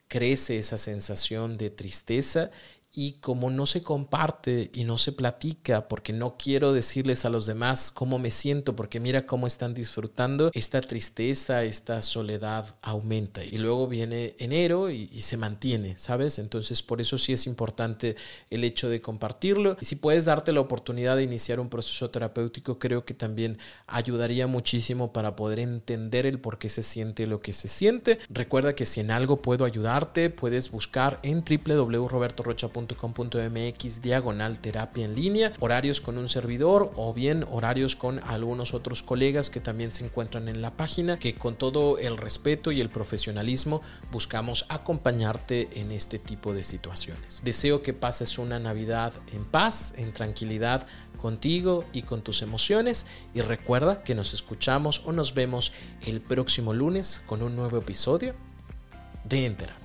Crece 0.07 0.57
esa 0.57 0.77
sensación 0.77 1.57
de 1.57 1.69
tristeza 1.71 2.51
y 2.95 3.13
como 3.19 3.49
no 3.49 3.65
se 3.65 3.83
comparte 3.83 4.71
y 4.73 4.85
no 4.85 4.97
se 4.97 5.11
platica, 5.11 5.89
porque 5.89 6.13
no 6.13 6.37
quiero 6.37 6.71
decirles 6.71 7.25
a 7.25 7.29
los 7.29 7.45
demás 7.45 7.91
cómo 7.91 8.17
me 8.19 8.31
siento, 8.31 8.75
porque 8.75 9.01
mira 9.01 9.25
cómo 9.25 9.47
están 9.47 9.73
disfrutando, 9.73 10.49
esta 10.53 10.79
tristeza, 10.79 11.63
esta 11.65 12.01
soledad 12.01 12.77
aumenta. 12.81 13.43
Y 13.43 13.57
luego 13.57 13.87
viene 13.87 14.35
enero 14.39 14.89
y, 14.89 15.05
se 15.25 15.37
mantiene, 15.37 15.97
¿sabes? 15.97 16.37
Entonces 16.37 16.83
por 16.83 17.01
eso 17.01 17.17
sí 17.17 17.33
es 17.33 17.47
importante 17.47 18.15
el 18.51 18.63
hecho 18.63 18.89
de 18.89 19.01
compartirlo. 19.01 19.75
Y 19.81 19.85
si 19.85 19.95
puedes 19.95 20.23
darte 20.23 20.53
la 20.53 20.61
oportunidad 20.61 21.17
de 21.17 21.23
iniciar 21.23 21.59
un 21.59 21.67
proceso 21.67 22.11
terapéutico, 22.11 22.77
creo 22.77 23.05
que 23.05 23.15
también 23.15 23.57
ayudaría 23.87 24.45
muchísimo 24.45 25.11
para 25.11 25.35
poder 25.35 25.59
entender 25.59 26.27
el 26.27 26.39
por 26.39 26.59
qué 26.59 26.69
se 26.69 26.83
siente 26.83 27.25
lo 27.25 27.41
que 27.41 27.53
se 27.53 27.67
siente. 27.67 28.19
Recuerda 28.29 28.75
que 28.75 28.85
si 28.85 29.01
en 29.01 29.09
algo 29.09 29.41
puedo 29.41 29.65
ayudarte, 29.65 30.29
puedes 30.29 30.69
buscar 30.69 31.19
en 31.23 31.43
www.robertorocha.com 31.43 32.84
.com.mx 32.87 34.01
diagonal 34.01 34.59
terapia 34.59 35.05
en 35.05 35.15
línea, 35.15 35.53
horarios 35.59 36.01
con 36.01 36.17
un 36.17 36.27
servidor 36.27 36.91
o 36.95 37.13
bien 37.13 37.45
horarios 37.49 37.95
con 37.95 38.19
algunos 38.19 38.73
otros 38.73 39.03
colegas 39.03 39.49
que 39.49 39.59
también 39.59 39.91
se 39.91 40.05
encuentran 40.05 40.47
en 40.47 40.61
la 40.61 40.75
página, 40.77 41.19
que 41.19 41.35
con 41.35 41.55
todo 41.55 41.97
el 41.97 42.17
respeto 42.17 42.71
y 42.71 42.81
el 42.81 42.89
profesionalismo 42.89 43.81
buscamos 44.11 44.65
acompañarte 44.69 45.69
en 45.79 45.91
este 45.91 46.19
tipo 46.19 46.53
de 46.53 46.63
situaciones. 46.63 47.41
Deseo 47.43 47.81
que 47.81 47.93
pases 47.93 48.37
una 48.37 48.59
Navidad 48.59 49.13
en 49.33 49.45
paz, 49.45 49.93
en 49.97 50.13
tranquilidad 50.13 50.87
contigo 51.15 51.85
y 51.91 52.03
con 52.03 52.21
tus 52.21 52.41
emociones 52.41 53.07
y 53.33 53.41
recuerda 53.41 54.03
que 54.03 54.15
nos 54.15 54.33
escuchamos 54.33 55.01
o 55.05 55.11
nos 55.11 55.33
vemos 55.33 55.71
el 56.05 56.21
próximo 56.21 56.73
lunes 56.73 57.21
con 57.25 57.41
un 57.41 57.55
nuevo 57.55 57.77
episodio 57.77 58.35
de 59.23 59.45
En 59.45 59.84